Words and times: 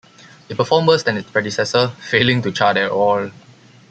It 0.49 0.57
performed 0.57 0.87
worse 0.87 1.03
than 1.03 1.15
its 1.15 1.29
predecessor, 1.29 1.89
failing 1.89 2.41
to 2.41 2.51
chart 2.51 2.75
at 2.75 2.89
all. 2.89 3.29